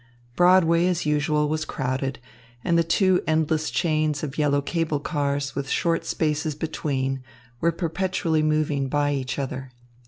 Broadway 0.35 0.87
as 0.87 1.05
usual 1.05 1.47
was 1.47 1.63
crowded, 1.63 2.17
and 2.63 2.75
the 2.75 2.83
two 2.83 3.21
endless 3.27 3.69
chains 3.69 4.23
of 4.23 4.35
yellow 4.35 4.59
cable 4.59 4.99
cars 4.99 5.53
with 5.55 5.69
short 5.69 6.05
spaces 6.05 6.55
between 6.55 7.21
were 7.59 7.71
perpetually 7.71 8.41
moving 8.41 8.89
by 8.89 9.13
each 9.13 9.37
other. 9.37 9.71